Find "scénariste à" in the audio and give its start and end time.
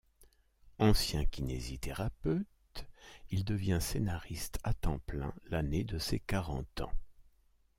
3.79-4.73